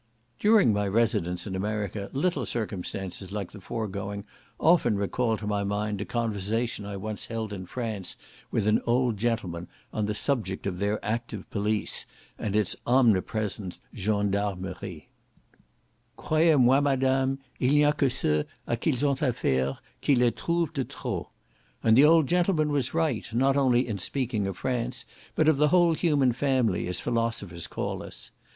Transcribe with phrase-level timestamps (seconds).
[0.39, 4.23] During my residence in America, little circumstances like the foregoing
[4.59, 8.17] often recalled to my mind a conversation I once held in France
[8.49, 12.07] with an old gentleman on the subject of their active police,
[12.39, 15.09] and its omnipresent gens d'armerie;
[16.17, 20.15] "Croyez moi, Madame, il n'y a que ceux, à qui ils ont à faire, qui
[20.15, 21.29] les trouvent de trop."
[21.83, 25.05] And the old gentleman was right, not only in speaking of France,
[25.35, 28.31] but of the whole human family, as philosophers call us.